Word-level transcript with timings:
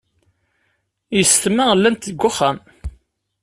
Yessetma 1.17 1.65
llant 1.79 2.07
deg 2.09 2.19
wexxam. 2.23 2.57